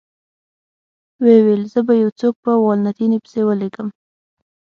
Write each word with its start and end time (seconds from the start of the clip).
ویې 1.23 1.37
ویل: 1.45 1.63
زه 1.73 1.79
به 1.87 1.93
یو 2.03 2.09
څوک 2.19 2.35
په 2.43 2.51
والنتیني 2.65 3.17
پسې 3.23 3.41
ولېږم. 3.45 3.87